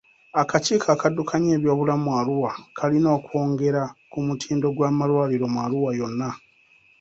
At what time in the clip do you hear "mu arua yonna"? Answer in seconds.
5.53-6.29